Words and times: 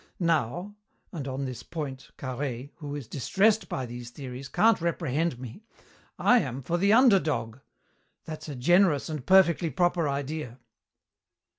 Now 0.19 0.73
and 1.11 1.27
on 1.27 1.45
this 1.45 1.61
point, 1.61 2.09
Carhaix, 2.17 2.71
who 2.77 2.95
is 2.95 3.05
distressed 3.05 3.69
by 3.69 3.85
these 3.85 4.09
theories, 4.09 4.49
can't 4.49 4.81
reprehend 4.81 5.37
me 5.39 5.61
I 6.17 6.39
am 6.39 6.63
for 6.63 6.79
the 6.79 6.91
under 6.91 7.19
dog. 7.19 7.59
That's 8.25 8.49
a 8.49 8.55
generous 8.55 9.09
and 9.09 9.23
perfectly 9.23 9.69
proper 9.69 10.09
idea." 10.09 10.57